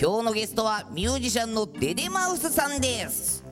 [0.00, 3.44] 今日のゲストはミュージシャンのデデマウスさんです。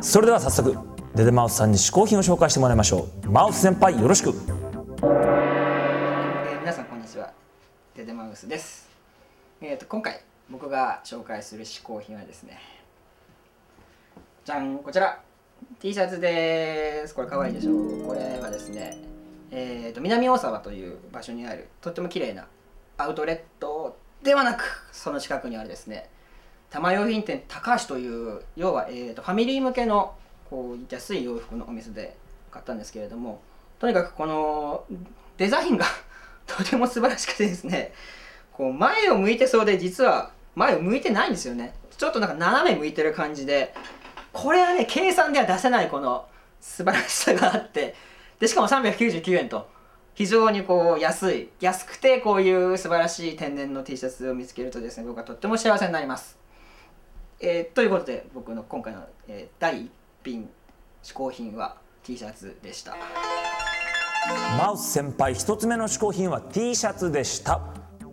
[0.00, 0.74] それでは早速
[1.14, 3.30] デデマウスさんに嗜好品を紹介してもらいましょう。
[3.30, 4.30] マウス先輩よろしく。
[4.30, 4.34] えー
[6.60, 7.30] 皆さんこんにちは
[7.94, 8.88] デデマウスです。
[9.60, 12.58] えー、と今回僕が紹介する嗜好品はですね
[14.46, 15.20] じゃんこちら。
[15.78, 17.14] T シャツです。
[17.14, 17.72] これ可愛いでしょ
[18.06, 18.96] これはですね
[19.50, 22.46] えー、と南大沢という場所にあるとっても綺麗な
[22.98, 26.10] アウトレットではなくその近くにあるですね
[26.70, 30.14] 玉用品店高橋という要は、えー、とファミリー向けの
[30.50, 32.16] こう安い洋服のお店で
[32.50, 33.40] 買ったんですけれども
[33.78, 34.84] とにかくこの
[35.36, 35.86] デザインが
[36.46, 37.92] とても素晴らしくてですね
[38.52, 41.74] こう前を向いてそうで実は前を向いてないんですよね。
[41.96, 43.74] ちょっとなんか斜め向いてる感じで
[44.32, 46.26] これはね計算では出せないこの
[46.60, 47.94] 素晴らしさがあって
[48.40, 49.68] でしかも399円と。
[50.18, 56.36] 非常にこう安い安くてこういう素晴らしい天然の T シャツを見つけるとですね僕はとっても幸せになります、
[57.38, 59.92] えーということで僕の今回の、えー第一
[60.24, 60.50] 品
[61.04, 62.96] 嗜好品は T シャツでした。
[64.58, 67.60] マウス先輩一つ目の嗜好品は T シャツでした。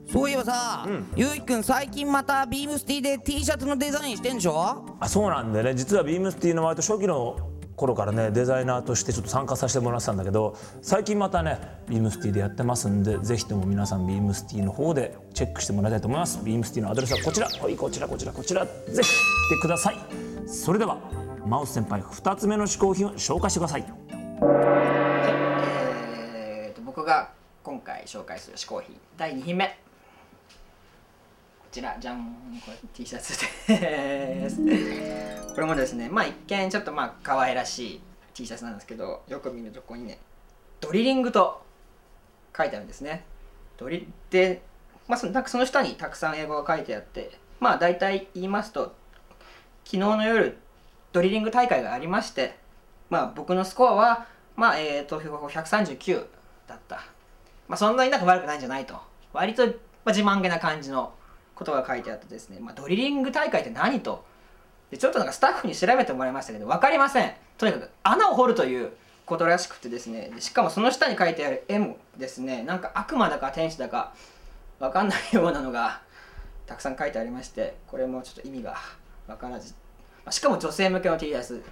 [0.08, 4.86] そういえばさ、ゆうきくん最近またビームスティで T シャツのデザインしてんでしょ？
[5.00, 5.74] あそうなんでね。
[5.74, 7.36] 実は BEAMS Tの割と初期の
[7.76, 11.60] 頃からねデザイナーとしてちょっと参加させてもらってたんだけど最近またね
[11.90, 16.40] BEAMS Tでやってますんでぜひとも皆さん BEAMS Tの方でチェックしてもらいたいと思います。
[16.44, 17.48] BEAMS Tのアドレスはこちら。
[17.48, 18.66] はいこちらこちらこちら。
[18.66, 19.98] ぜひ来てください。
[20.48, 20.98] それでは
[21.46, 23.86] マウス先輩2つ目の嗜好品を紹介してください。
[26.36, 27.32] えーと僕が
[27.64, 29.85] 今回紹介する嗜好品第2品目。
[31.76, 32.34] ちらじゃん
[32.66, 33.38] これ T シャツ
[33.68, 34.56] です。
[35.54, 38.02] これもですねまあ一見ちょっとまあ可愛らしい
[38.34, 40.18] T シャツなんですけどよく見るとここにね
[40.80, 41.62] ドリリングと
[42.58, 43.26] 書いてあるんですね。
[43.76, 44.62] ドリで、
[45.10, 48.96] まあ、そのなんかその下にたくさん英語が書いてあってまあ大体言いますと
[49.84, 50.58] 昨日の夜
[51.12, 52.58] ドリリング大会がありまして
[53.10, 56.26] まあ僕のスコアはまあえーと139
[56.68, 57.02] だった。
[57.68, 58.96] まあそんなになんか悪くないんじゃないと。
[59.34, 59.74] 割と、ま
[60.06, 61.14] あ、自慢げな感じの
[61.56, 64.24] ことが書いてあってですね、まあ、ドリリング大会って何と？
[64.92, 67.34] でちょっとなんかスタッフに調べてもらいましたけど分かりません。
[67.58, 68.92] とにかく穴を掘るという
[69.26, 74.14] ことらしくてですねしかもその下に書いてある絵もですねなんか悪魔だか天使だか
[74.80, 76.02] 分かんないようなのが
[76.68, 78.76] たくさん書いてありましてこれもちょっと意味が
[79.26, 79.74] 分からず、
[80.24, 81.64] まあ、しかも女性向けの T シャツ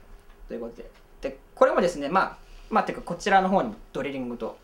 [0.47, 0.89] ということで。
[1.21, 2.37] でこれもですねまあ
[2.69, 4.57] まあていうかこちらの方にドリリングと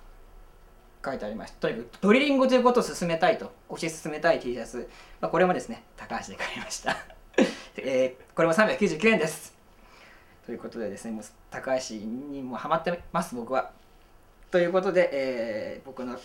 [1.03, 1.59] 書いてありました。
[1.59, 3.51] とにかくドリリングということを進めたいと。
[3.69, 4.89] 推し進めたい T シャツ、
[5.21, 6.97] まあ、これもですね高橋で買いました、
[7.77, 9.53] えーこれも399円です。
[10.45, 13.71] ということでですねもう高橋にもハマってます僕は。
[14.51, 16.17] ということで、えー僕の、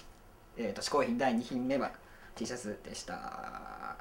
[0.57, 1.93] えー、と嗜好品第2品目は
[2.35, 3.97] T シャツでした。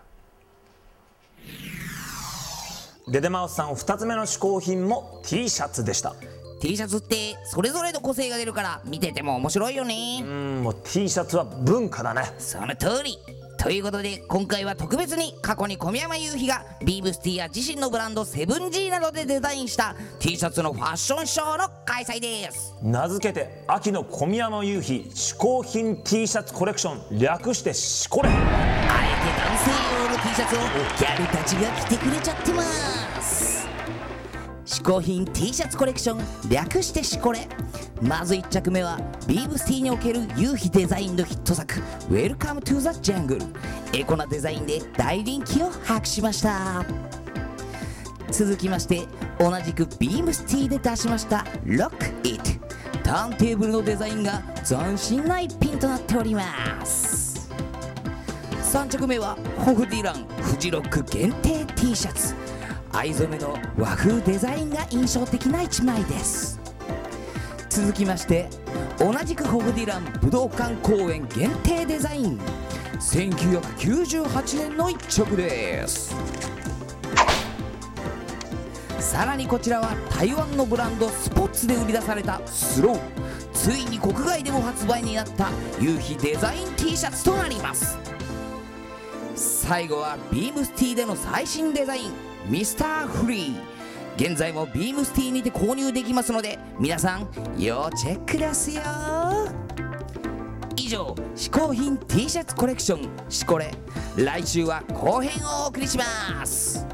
[3.07, 6.15] デデマウスさん2つ目の嗜好品も T シャツでした。
[6.63, 12.21] T シャツってそれぞれの個性が出るから見てても面白いよね、うんもう T シャツは文化だね。
[12.37, 13.17] その通り。
[13.59, 22.73] ということで今回は特別に過去に小宮山雄飛がビームスティや自身のブランドセブン G などでデザインした T シャツのファッションショーの開催です。
[22.81, 28.29] 名付けて秋の小宮山雄飛嗜好品 T シャツコレクション略してシコレ。
[28.29, 30.59] あえて男性用の T シャツを
[30.97, 32.63] ギャルたちが着てくれちゃってま
[33.21, 33.62] す
[34.83, 37.47] 嗜好品 T シャツコレクション略してシコレ
[38.01, 41.75] まず1着目はビームスティーにおける夕日デザインのヒット作
[42.11, 43.39] 「Welcome to the Jungle」
[43.97, 46.83] エコなデザインで大人気を博しました
[48.29, 49.07] 続きまして
[49.39, 51.93] 同じくビームスティーで出しました「Lock
[52.27, 52.59] It」
[53.05, 57.49] ターンテーブルのデザインが斬新な一品となっております
[58.73, 62.35] 3着目はホフディランフジロック限定 T シャツ
[62.93, 66.59] 藍染めの和風デザインが印象的な1枚です。
[67.67, 68.47] 続きまして
[68.99, 72.39] 同じくホフディラン武道館公演限定デザイン。
[72.99, 76.15] 1998年の一着です。
[78.99, 82.99] さらにこちらは台湾のブランドスポッツで売り出されたスロー。
[83.53, 85.49] ついに国外でも発売になった
[85.79, 87.97] 夕日デザイン T シャツとなります。
[89.35, 92.32] 最後はビームスティーでの最新デザイン。
[92.47, 93.73] ミスターフリー。
[94.15, 98.81] 現在もビームスティーにて購入できますので皆さん要チェックですよ。
[100.75, 103.71] 以上嗜好品 T シャツコレクションしこれ
[104.15, 106.85] 来週は後編をお送りします。